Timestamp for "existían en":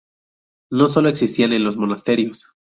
1.09-1.63